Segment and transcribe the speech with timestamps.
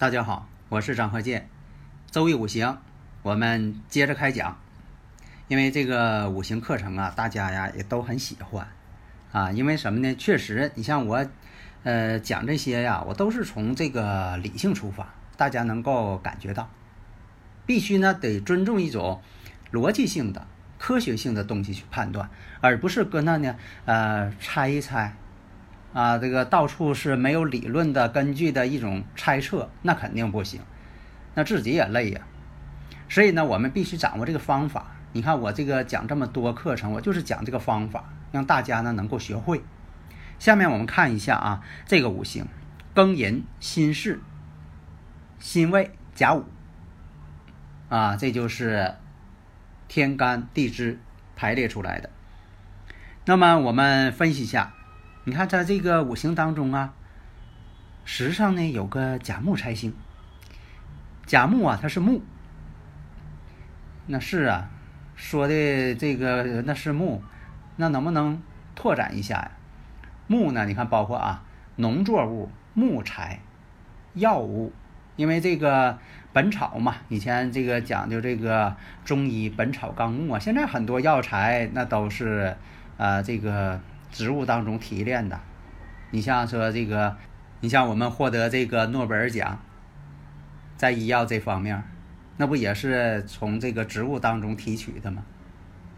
[0.00, 1.46] 大家好，我是张鹤剑。
[2.10, 2.78] 周易五行，
[3.20, 4.58] 我们接着开讲。
[5.46, 8.66] 因为这个五行课程啊，大家呀也都很喜欢
[9.30, 9.52] 啊。
[9.52, 10.14] 因为什么呢？
[10.14, 11.26] 确实，你像我，
[11.82, 16.70] 呃，讲这些呀，我都是从这个理性出发，大家能够感觉到，
[17.66, 19.20] 必须呢得尊重一种
[19.70, 20.46] 逻辑性的、
[20.78, 22.30] 科学性的东西去判断，
[22.62, 23.54] 而不是搁那呢
[23.84, 25.14] 呃猜一猜。
[25.92, 30.60] 啊，这个到处是没有理论的根据的一种猜测，那肯定不行，
[31.34, 32.20] 那自己也累呀。
[33.08, 34.92] 所以呢，我们必须掌握这个方法。
[35.12, 39.62] 你看我这个讲这么多课程，我就是讲这个方法，让大家呢能够学会。
[40.38, 42.46] 下面我们看一下啊，这个五行：
[42.94, 44.20] 庚寅、辛巳、
[45.40, 46.44] 辛未、甲午。
[47.88, 48.94] 啊，这就是
[49.88, 51.00] 天干地支
[51.34, 52.10] 排列出来的。
[53.24, 54.74] 那么我们分析一下。
[55.24, 56.94] 你看，在这个五行当中啊，
[58.06, 59.94] 时上呢有个甲木财星。
[61.26, 62.22] 甲木啊，它是木。
[64.06, 64.70] 那是啊，
[65.14, 67.22] 说的这个那是木，
[67.76, 68.40] 那能不能
[68.74, 69.50] 拓展一下呀？
[70.26, 71.42] 木呢，你看包括啊，
[71.76, 73.40] 农作物、木材、
[74.14, 74.72] 药物，
[75.16, 75.92] 因为这个
[76.32, 82.56] 《本草》嘛，以前这个讲究这个中医《本草纲目》啊，现在很多药材那都是
[82.96, 83.78] 啊这个。
[84.10, 85.40] 植物当中提炼的，
[86.10, 87.16] 你像说这个，
[87.60, 89.60] 你像我们获得这个诺贝尔奖，
[90.76, 91.82] 在医药这方面，
[92.36, 95.22] 那不也是从这个植物当中提取的吗？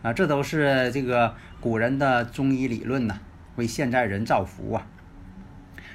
[0.03, 3.21] 啊，这都是这个古人的中医理论呐，
[3.56, 4.87] 为现在人造福啊。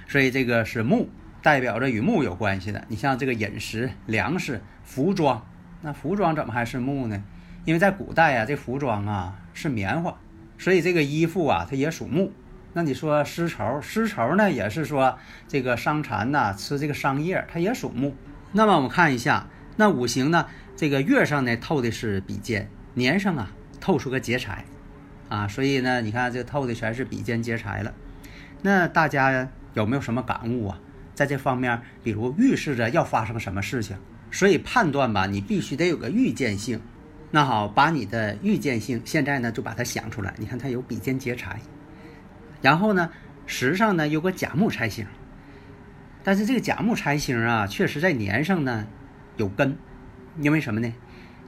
[0.08, 1.10] 所以这个是木，
[1.42, 2.86] 代表着与木有关系的。
[2.88, 5.46] 你像这个饮食、粮食、服装，
[5.82, 7.22] 那服装怎么还是木呢？
[7.66, 10.18] 因为在古代啊，这服装啊是棉花。
[10.58, 12.32] 所以这个衣服啊，它也属木。
[12.74, 18.16] 那你说丝绸，丝绸呢也是说这个伤蚕呐吃这个桑叶，它也属木。
[18.52, 20.46] 那么我们看一下，那五行呢，
[20.76, 24.64] 这个月上呢透的是比肩，年上啊透出个劫财，
[25.30, 27.94] 啊，所以呢，你看这透的全是比肩劫财了。
[28.62, 30.80] 那大家有没有什么感悟啊？
[31.16, 33.98] 在这方面，比如预示着要发生什么事情，
[34.30, 36.80] 所以判断吧，你必须得有个预见性。
[37.30, 40.34] 那好，把你的预见性现在呢就把它想出来。
[40.38, 41.60] 你看它有比肩劫财，
[42.62, 43.10] 然后呢
[43.46, 45.06] 时上呢有个甲木财星，
[46.24, 48.88] 但是这个甲木财星啊，确实在年上呢
[49.36, 49.78] 有根，
[50.40, 50.94] 因为什么呢？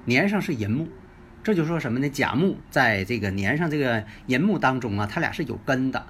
[0.03, 0.90] 年上是寅木，
[1.44, 2.09] 这就说什么呢？
[2.09, 6.06] 甲木在这个年上这个寅木当中啊，它俩是有根的，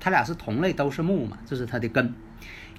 [0.00, 2.12] 它俩是同类，都是木嘛，这是它的根。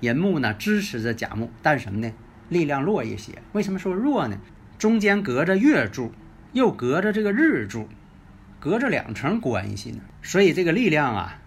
[0.01, 2.11] 寅木呢支持着甲木，但什么呢？
[2.49, 3.31] 力量弱一些。
[3.53, 4.37] 为什么说弱呢？
[4.77, 6.11] 中间隔着月柱，
[6.53, 7.87] 又隔着这个日柱，
[8.59, 11.39] 隔着两层关系呢，所以这个力量啊，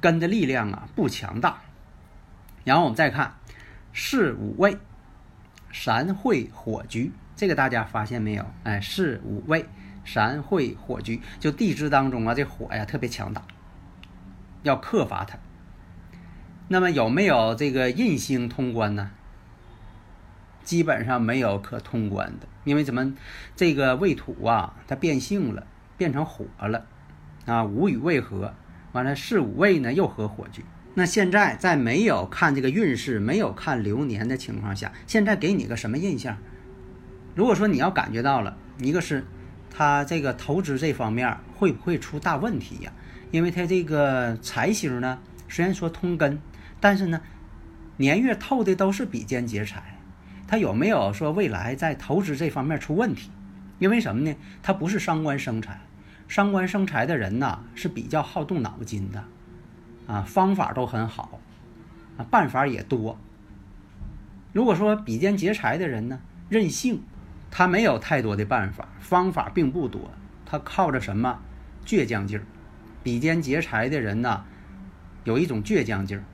[0.00, 1.60] 根的力量啊不强大。
[2.64, 3.34] 然后我们再看
[3.92, 4.76] 四五位，
[5.72, 8.44] 三会火局，这个大家发现没有？
[8.64, 9.66] 哎，四五位，
[10.04, 13.42] 三会火局，就地支当中啊，这火呀特别强大，
[14.62, 15.38] 要克伐它。
[16.68, 19.10] 那么有没有这个印星通关呢？
[20.62, 23.14] 基本上没有可通关的，因为怎么
[23.56, 25.66] 这个未土啊，它变性了，
[25.96, 26.86] 变成火了，
[27.46, 28.54] 啊，五与未合，
[28.92, 30.64] 完了四五位呢又合火局。
[30.94, 36.36] 那现在在没有看这个运势、没有看流年的情况下，现在给你个什么印象？
[37.34, 39.24] 如果说你要感觉到了，一个是
[39.70, 42.92] 他这个投资这方面会不会出大问题呀？
[43.30, 45.18] 因为他这个财星呢，
[45.48, 46.40] 虽然说通根，
[46.80, 47.20] 但是呢
[47.96, 49.89] 年月透的都是比肩劫财。
[50.50, 53.30] 他有没有说未来在投资这方面出问题？
[53.78, 54.36] 因为什么呢？
[54.64, 55.80] 他不是伤官生财，
[56.26, 59.24] 伤官生财的人呐是比较好动脑筋的，
[60.08, 61.38] 啊，方法都很好，
[62.16, 63.16] 啊，办法也多。
[64.52, 66.18] 如果说比肩劫财的人呢，
[66.48, 67.00] 任性，
[67.48, 70.10] 他没有太多的办法，方法并不多，
[70.44, 71.38] 他靠着什么
[71.86, 72.44] 倔强劲儿？
[73.04, 74.44] 比肩劫财的人呢，
[75.22, 76.24] 有一种倔强劲儿。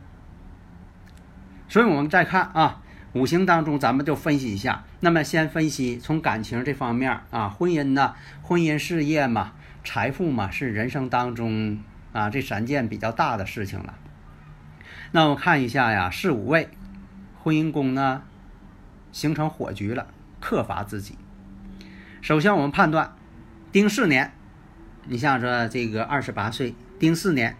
[1.69, 2.83] 所以我们再看啊。
[3.17, 4.85] 五行当中，咱们就分析一下。
[5.01, 11.79] 那么先分析从感情这方面啊，婚姻呢，婚姻事业嘛，财富嘛，是人生当中
[12.13, 13.95] 啊这三件比较大的事情了。
[15.13, 16.69] 那我看一下呀，四五位，
[17.43, 18.23] 婚姻宫呢
[19.13, 20.09] 形成火局了，
[20.39, 21.17] 克伐自己。
[22.21, 23.17] 首先我们判断
[23.73, 24.35] 丁巳年，
[25.07, 27.57] 你像说这个二十八岁丁巳年，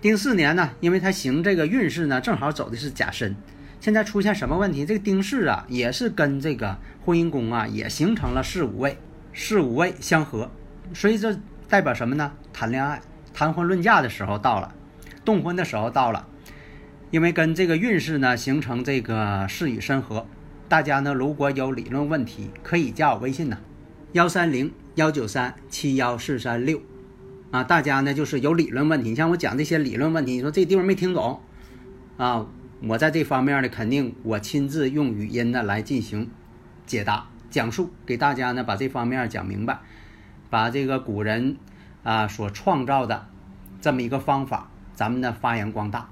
[0.00, 3.34] 丁巳年呢，因为它行这个运势呢，正好走的是甲申。
[3.86, 4.84] 现在出现什么问题？
[4.84, 8.98] 这个丁巳啊，也是跟这个婚姻宫啊，也形成了四五位，
[9.32, 10.50] 四五位相合，
[10.92, 11.38] 所以这
[11.68, 12.32] 代表什么呢？
[12.52, 13.00] 谈恋爱、
[13.32, 14.74] 谈婚论嫁的时候到了，
[15.24, 16.26] 动婚的时候到了，
[17.12, 20.26] 因为跟这个运势呢形成这个事与申合。
[20.68, 23.56] 大家呢如果有理论问题，可以加我微信呢，
[24.14, 26.82] 幺三零幺九三七幺四三六，
[27.52, 31.40] 啊，大家呢就是有理论问题，你像我讲这些理论问题，你说这地方没听懂，
[32.16, 32.44] 啊。
[32.82, 36.30] 我在这方面呢，肯定我亲自用语音呢来进行
[36.84, 39.78] 解答、讲述，给大家呢把这方面讲明白，
[40.50, 41.56] 把这个古人
[42.02, 43.26] 啊所创造的
[43.80, 46.10] 这么一个方法，咱们呢发扬光大。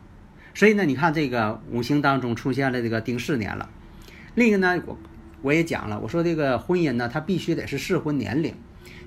[0.55, 3.69] 所以呢，你看这个五行当中出现了这个丁巳年了。
[4.35, 4.99] 另一个呢，我
[5.43, 8.55] 我也讲了，我说这个婚姻呢，它必须得是适婚年龄，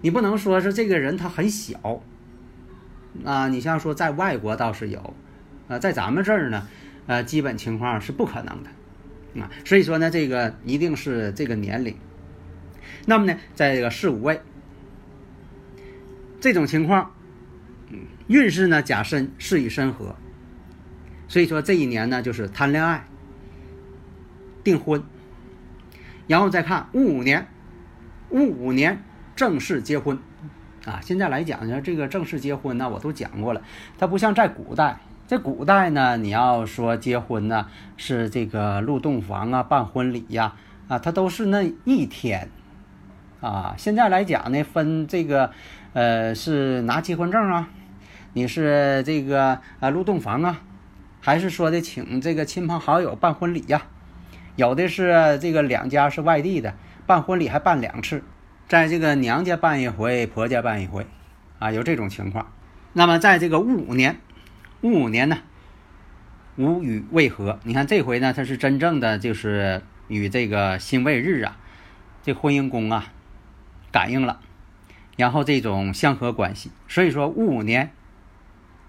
[0.02, 2.04] 你不能说是这个人他很小
[3.26, 3.48] 啊。
[3.48, 5.16] 你像说在外国倒是有，
[5.68, 6.68] 啊，在咱们这儿呢。
[7.08, 11.96] 呃，基本情况是不可能的，啊，所以说呢，这个一定是这个年龄。
[13.06, 14.42] 那么呢，在这个四五位
[16.42, 17.14] 这种情况，
[17.90, 20.18] 嗯运势呢甲申事与申合，
[21.30, 23.08] 所以说这一年呢就是谈恋爱、
[24.66, 25.02] 订婚，
[26.28, 27.48] 然后再看戊午年，
[28.32, 29.02] 戊午年
[29.34, 30.20] 正式结婚，
[30.84, 33.62] 啊，现在来讲呢，这个正式结婚呢，我都讲过了，
[33.98, 35.00] 它不像在古代。
[35.28, 40.54] 在古代呢，你要说结婚呢，是这个入洞房啊，办婚礼呀，
[40.88, 42.50] 啊，它都是那一天，
[43.42, 45.52] 啊，现在来讲呢，分这个，
[45.92, 47.68] 呃，是拿结婚证啊，
[48.32, 50.62] 你是这个啊入洞房啊，
[51.20, 53.82] 还是说的请这个亲朋好友办婚礼呀？
[54.56, 56.74] 有的是这个两家是外地的，
[57.06, 58.24] 办婚礼还办两次，
[58.70, 61.06] 在这个娘家办一回，婆家办一回，
[61.60, 62.48] 啊，有这种情况。
[62.94, 64.22] 那么在这个戊午年。
[64.82, 65.40] 戊午年呢，
[66.56, 67.60] 午与未合。
[67.64, 71.58] 你看这回呢，它是真正的就是与这个辛未日啊，
[72.22, 73.12] 这婚姻宫啊
[73.92, 74.40] 感应了，
[75.16, 76.72] 然后这种相合关系。
[76.88, 77.92] 所以说戊午年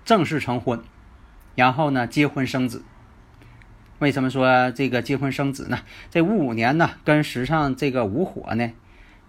[0.04, 0.82] 正式成婚，
[1.54, 2.84] 然后呢结婚生子。
[3.98, 5.78] 为什么说这个结婚生子呢？
[6.10, 8.70] 这戊午年呢跟时上这个午火呢，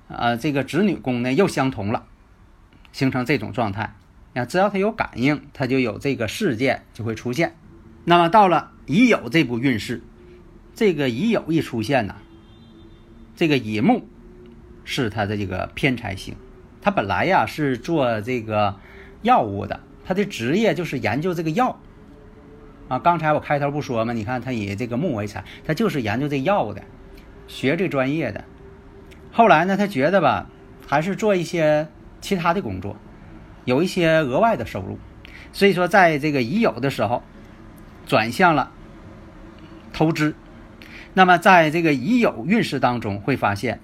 [0.09, 2.05] 呃，这个子女宫呢又相同了，
[2.91, 3.95] 形成这种状态。
[4.33, 7.55] 啊，只要他有感应，他就有这个事件就会出现。
[8.05, 10.01] 那么到了乙酉这部运势，
[10.75, 12.15] 这个乙酉一出现呢，
[13.35, 14.07] 这个乙木
[14.85, 16.35] 是他的这个偏财星。
[16.81, 18.79] 他本来呀是做这个
[19.21, 21.79] 药物的，他的职业就是研究这个药。
[22.87, 24.13] 啊，刚才我开头不说吗？
[24.13, 26.81] 你看他以这个木为财，他就是研究这药物的，
[27.47, 28.45] 学这专业的。
[29.31, 30.49] 后来呢，他觉得吧，
[30.87, 31.87] 还是做一些
[32.21, 32.95] 其他的工作。
[33.65, 34.97] 有一些额外的收入，
[35.53, 37.23] 所以说在这个已有的时候，
[38.05, 38.71] 转向了
[39.93, 40.35] 投资。
[41.13, 43.79] 那么在这个已有运势当中，会发现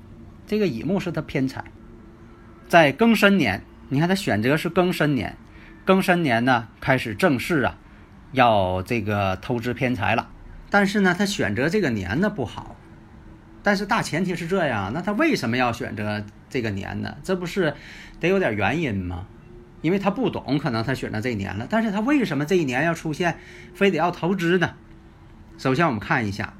[0.47, 1.64] 这个乙木是他偏财。
[2.68, 5.35] 在庚申年，你看他选择是庚申年，
[5.85, 7.78] 庚申年呢开始正式啊，
[8.31, 10.30] 要这个投资偏财了。
[10.69, 12.76] 但是呢，他选择这个年呢不好。
[13.64, 17.18] 但是大前提是这样，那他为什么要选择这个年呢？
[17.23, 17.73] 这不是
[18.19, 19.26] 得有点原因吗？
[19.85, 21.68] 因为他不懂，可能他选择这一年了。
[21.69, 23.37] 但是他为什么这一年要出现，
[23.75, 24.73] 非得要投资呢？
[25.59, 26.56] 首先我们看一下，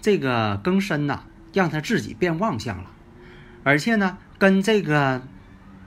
[0.00, 2.90] 这个庚申呐，让他自己变旺相了，
[3.62, 5.20] 而且呢，跟这个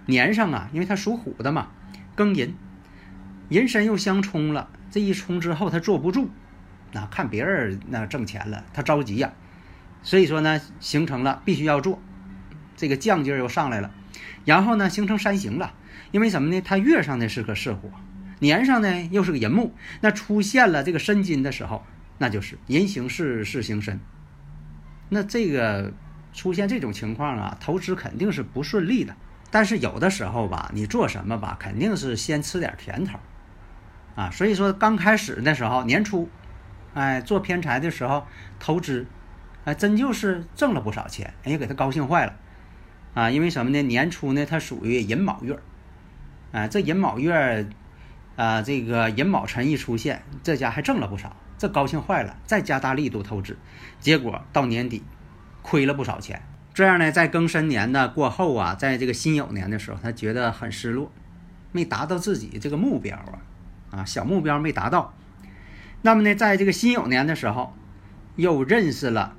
[0.05, 1.69] 年上啊，因为他属虎的嘛，
[2.15, 2.53] 庚寅，
[3.49, 4.69] 寅申又相冲了。
[4.91, 6.29] 这一冲之后，他坐不住，
[6.91, 9.33] 那看别人那挣钱了，他着急呀。
[10.03, 11.99] 所以说呢，形成了必须要做，
[12.75, 13.89] 这个犟劲儿又上来了，
[14.45, 15.73] 然后呢，形成三刑了。
[16.11, 16.61] 因为什么呢？
[16.61, 17.89] 它月上呢是个巳火，
[18.39, 21.85] 年上呢又是个寅木，那出现了这个申金的时候，
[22.17, 23.99] 那就是寅行巳，巳行申。
[25.09, 25.93] 那这个
[26.33, 29.15] 出现这种情况啊，投资肯定是不顺利的。
[29.51, 33.19] 但是有的时候吧，你做什么吧，肯定是先吃点甜头
[34.15, 34.29] 啊。
[34.31, 36.27] 所以说刚开始的时候，年初，
[36.93, 38.25] 哎，做偏财的时候
[38.59, 39.05] 投资，
[39.63, 42.33] 哎，真就是挣了不少钱，哎呀，给他高兴坏了
[43.13, 43.29] 啊。
[43.29, 43.81] 因为什么呢？
[43.83, 45.57] 年初呢，它属于寅卯月。
[46.55, 47.67] 啊，这寅卯月，
[48.37, 51.35] 啊，这个寅卯辰一出现，这家还挣了不少。
[51.57, 53.57] 这高兴坏了，再加大力度透支，
[53.99, 55.03] 结果到年底
[55.61, 56.41] 亏了不少钱。
[56.73, 61.11] 这样呢，在庚申年的过后啊，在这个辛酉年的时候，他觉得很失落，
[61.73, 65.13] 没达到自己这个目标啊，啊，小目标没达到。
[66.03, 67.73] 那么呢，在这个辛酉年的时候，
[68.37, 69.35] 又认识了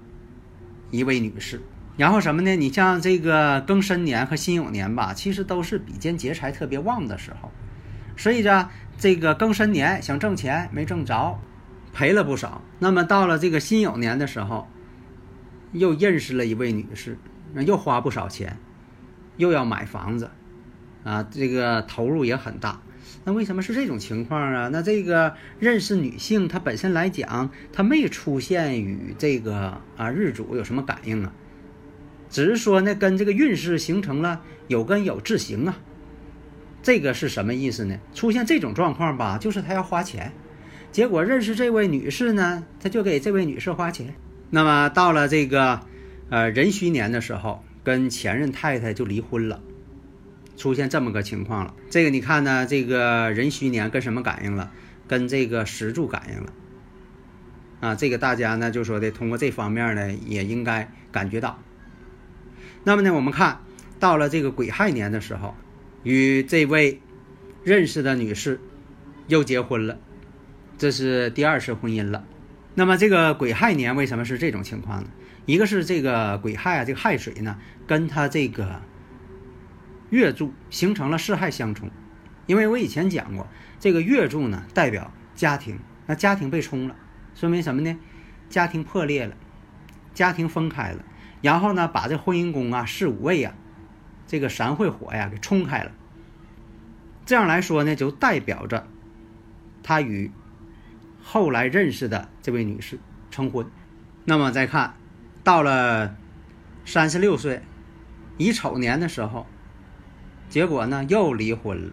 [0.90, 1.62] 一位女士。
[1.96, 2.54] 然后什么呢？
[2.56, 7.50] 你像这个庚申年和辛酉年吧，其实都是比肩劫财特别旺的时候，
[8.16, 11.38] 所以呢，这个庚申年想挣钱没挣着，
[11.94, 12.60] 赔了不少。
[12.78, 14.68] 那么到了这个辛酉年的时候，
[15.72, 17.18] 又认识了一位女士，
[17.54, 18.58] 又花不少钱，
[19.38, 20.30] 又要买房子，
[21.02, 22.82] 啊，这个投入也很大。
[23.24, 24.68] 那为什么是这种情况啊？
[24.68, 31.32] 那这个认识女性，她本身来讲，她没出现与这个啊日主有什么感应啊？
[32.28, 35.78] 只是说呢，跟这个运势形成了有根有质行啊，
[36.82, 37.98] 这个是什么意思呢？
[38.14, 40.32] 出现这种状况吧，就是他要花钱，
[40.92, 44.14] 结果认识这位女士呢，他就给这位女士花钱。
[44.50, 45.80] 那么到了这个
[46.30, 49.60] 呃壬戌年的时候，跟前任太太就离婚了，
[50.56, 51.74] 出现这么个情况了。
[51.90, 54.70] 这个你看呢，这个壬戌年跟什么感应了？
[55.08, 56.52] 跟这个石柱感应了。
[57.78, 61.58] 啊，这个大家呢就说的通过这方面呢，也应该感觉到。
[62.88, 63.62] 那么呢，我们看
[63.98, 65.56] 到了这个癸亥年的时候，
[66.04, 67.00] 与这位
[67.64, 68.60] 认识的女士
[69.26, 69.98] 又结婚了，
[70.78, 72.24] 这是第二次婚姻了。
[72.76, 75.10] 那么这个癸亥年为什么是这种情况呢？
[75.46, 78.80] 一个是这个癸亥啊，这个亥水呢，跟它这个
[80.10, 81.90] 月柱形成了四亥相冲。
[82.46, 83.48] 因为我以前讲过，
[83.80, 86.94] 这个月柱呢代表家庭，那家庭被冲了，
[87.34, 87.98] 说明什么呢？
[88.48, 89.36] 家庭破裂了，
[90.14, 91.04] 家庭分开了。
[91.42, 93.54] 然后呢，把这婚姻宫啊、四五位啊，
[94.26, 95.92] 这个三会火呀给冲开了。
[97.24, 98.88] 这样来说呢，就代表着
[99.82, 100.30] 他与
[101.22, 102.98] 后来认识的这位女士
[103.30, 103.66] 成婚。
[104.24, 104.94] 那么再看
[105.44, 106.16] 到了
[106.84, 107.62] 三十六岁
[108.38, 109.46] 乙丑年的时候，
[110.48, 111.92] 结果呢又离婚了。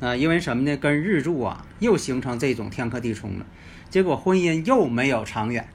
[0.00, 0.76] 啊，因为什么呢？
[0.76, 3.46] 跟日柱啊又形成这种天克地冲了，
[3.88, 5.68] 结果婚姻又没有长远。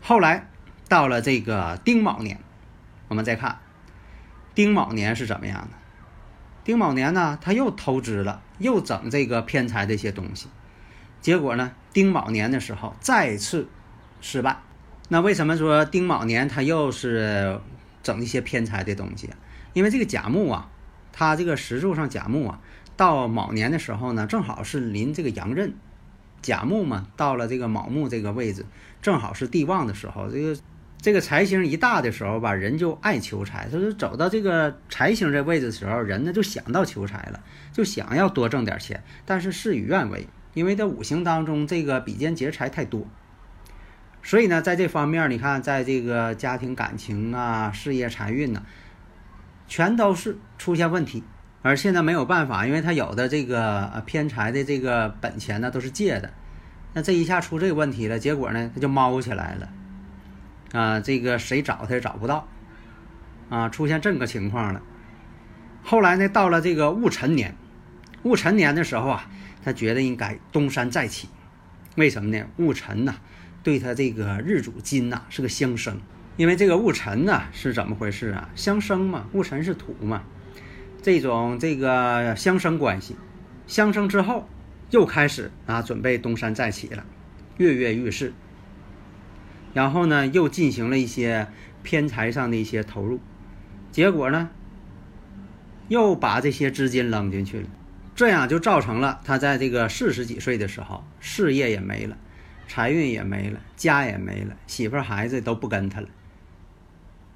[0.00, 0.49] 后来。
[0.90, 2.40] 到了这个丁卯年，
[3.06, 3.60] 我们再看
[4.56, 5.78] 丁卯年是怎么样的？
[6.64, 10.48] 丁卯年呢，他又投资了，又整这个偏财的一些东西，
[11.20, 13.68] 结果呢，丁卯年的时候再次
[14.20, 14.56] 失败。
[15.08, 17.60] 那为什么说丁卯年他又是
[18.02, 19.30] 整一些偏财的东西？
[19.74, 20.68] 因为这个甲木啊，
[21.12, 22.60] 他这个石柱上甲木啊，
[22.96, 25.72] 到卯年的时候呢，正好是临这个阳刃，
[26.42, 28.66] 甲木嘛，到了这个卯木这个位置，
[29.00, 30.60] 正好是地旺的时候，这个。
[31.00, 33.68] 这个财星一大的时候吧，人就爱求财。
[33.72, 37.42] 就是走到这个财星这位置的时候，人呢就想到求财了，
[37.72, 39.02] 就想要多挣点钱。
[39.24, 43.06] 但是事与愿违，因为在五行当中这个比肩劫财太多，
[44.22, 48.62] 所以呢，在这方面你看，在这个家庭感情啊、事业财运呢，
[49.66, 51.24] 全都是出现问题。
[51.62, 56.30] 而现在没有办法，因为他有的这个偏财的这个本钱呢都是借的，
[56.92, 59.66] 那这一下出这个问题了，结果呢他就猫起来了。
[60.72, 62.48] 啊，这个谁找他也找不到，
[63.48, 64.82] 啊，出现这么个情况了。
[65.82, 67.56] 后来呢，到了这个戊辰年，
[68.22, 69.30] 戊辰年的时候啊，
[69.64, 71.28] 他觉得应该东山再起。
[71.96, 72.46] 为什么呢？
[72.58, 73.14] 戊辰呐，
[73.62, 76.00] 对他这个日主金呐是个相生，
[76.36, 78.48] 因为这个戊辰呐是怎么回事啊？
[78.54, 80.22] 相生嘛，戊辰是土嘛，
[81.02, 83.16] 这种这个相生关系，
[83.66, 84.48] 相生之后
[84.90, 87.04] 又开始啊准备东山再起了，
[87.56, 88.32] 跃跃欲试。
[89.72, 91.48] 然后呢，又进行了一些
[91.82, 93.20] 偏财上的一些投入，
[93.92, 94.50] 结果呢，
[95.88, 97.68] 又把这些资金扔进去了，
[98.14, 102.16] 这样就造成了他在这个四十几岁的时候，事业也没了，
[102.68, 106.08] 财运也没了，家也没了，媳妇孩子都不跟他了。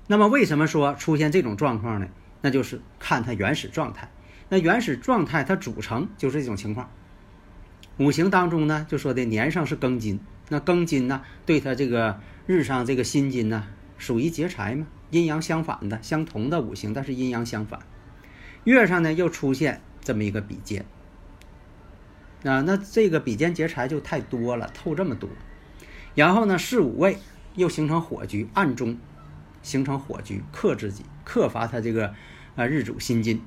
[0.06, 2.08] 那么为什么说出现这种状况呢？
[2.42, 4.10] 那就是看他原始状态。
[4.50, 6.90] 那原始状态它组成就是这种情况。
[7.96, 10.20] 五行当中呢，就说的年上是庚金。
[10.48, 17.80] 那庚金呢，对他这个日上这个辛金呢，属于劫财嘛，阴阳相反的，相同的五行，但是阴阳相反。
[18.64, 20.84] 月上呢又出现这么一个比肩，
[22.44, 25.28] 啊，那这个比肩劫财就太多了，透这么多。
[26.14, 27.18] 然后呢，四五位
[27.54, 28.98] 又形成火局，暗中
[29.62, 32.14] 形成火局，克自己，克伐他这个
[32.54, 33.42] 啊日主辛金。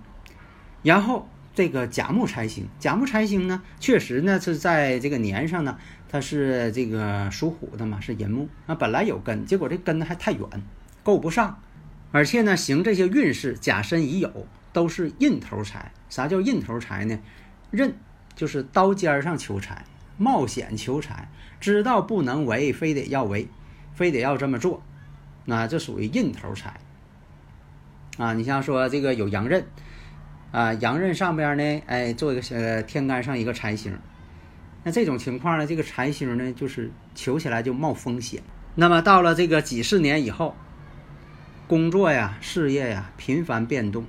[0.84, 5.76] 然后这个甲木财星，甲木财星呢，确实呢是在这个年上呢。
[6.08, 10.44] 它是这个属虎的嘛，是寅木，那本来有根，结果这根还太远，
[11.02, 11.60] 够不上，
[12.12, 14.30] 而且呢行这些运势，甲申乙酉
[14.72, 15.92] 都是印头财。
[16.10, 17.18] 啥叫印头财呢？
[17.72, 17.98] 刃
[18.36, 19.84] 就是刀尖上求财，
[20.16, 21.28] 冒险求财，
[21.60, 23.48] 知道不能为，非得要为，
[23.96, 24.84] 非得要这么做，
[25.46, 26.80] 那这属于印头财。
[28.20, 29.66] 啊，你像说这个有阳刃，
[30.58, 33.96] 啊，阳刃上边呢，哎，做一个呃天干上一个财星，
[34.84, 38.42] 那这种情况呢，这个财星呢，就是求起来就冒风险。
[38.74, 40.56] 那么到了这个几十年以后，
[41.68, 44.08] 工作呀、事业呀频繁变动，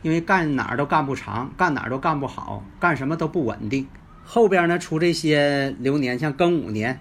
[0.00, 3.86] 因为干哪儿都干不长，干哪儿都干不好，干什么都不稳定。
[4.24, 7.00] 后边呢出这些流年，像庚午年、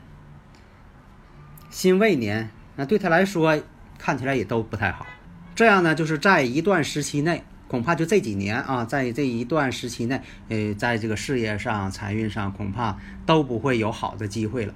[1.69, 3.57] 辛未年，那对他来说
[3.97, 5.07] 看起来也都不太好。
[5.55, 14.73] 这样呢，就是在一段时期内，恐怕就这几年啊，在这一段时期内，呃，在这个事业上、财运上，恐怕都不会有好的机会了。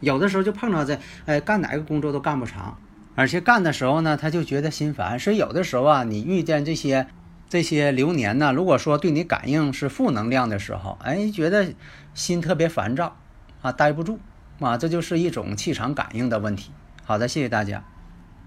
[0.00, 2.76] 有的时候就碰到这，呃，干哪个工作都干不长，
[3.14, 5.16] 而且干的时候呢，他就觉得心烦。
[5.16, 7.06] 所以有的时候啊，你遇见这些
[7.48, 11.72] 这些流年呢，如果说对你感应是负能量的时候，哎，觉得
[12.14, 13.16] 心特别烦躁，
[13.62, 14.18] 啊，待不住，
[14.58, 16.72] 啊，这就是一种气场感应的问题。
[17.04, 17.84] 好的，谢谢大家。